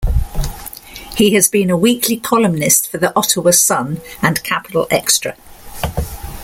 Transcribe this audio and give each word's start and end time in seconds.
He 1.15 1.35
has 1.35 1.47
been 1.47 1.69
a 1.69 1.77
weekly 1.77 2.17
columnist 2.17 2.89
for 2.89 2.97
the 2.97 3.15
"Ottawa 3.15 3.51
Sun" 3.51 4.01
and 4.19 4.41
"Capital 4.43 4.87
Xtra!". 4.89 5.35